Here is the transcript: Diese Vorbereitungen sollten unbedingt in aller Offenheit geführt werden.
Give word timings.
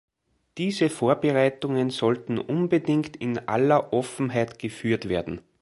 Diese 0.57 0.89
Vorbereitungen 0.89 1.91
sollten 1.91 2.39
unbedingt 2.39 3.15
in 3.17 3.37
aller 3.47 3.93
Offenheit 3.93 4.57
geführt 4.57 5.07
werden. 5.09 5.41